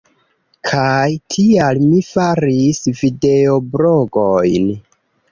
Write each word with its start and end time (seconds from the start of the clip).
Kaj 0.67 1.09
tial 1.33 1.81
mi 1.83 1.99
faris 2.07 2.79
videoblogojn. 3.01 4.65